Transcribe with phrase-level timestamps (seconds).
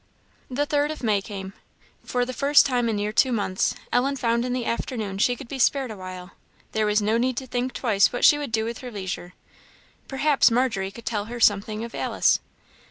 [0.49, 1.53] The third of May came.
[2.03, 5.47] For the first time in near two months, Ellen found in the afternoon she could
[5.47, 6.31] be spared awhile;
[6.71, 9.35] there was no need to think twice what she would do with her leisure.
[10.07, 12.39] Perhaps Margery could tell her something of Alice!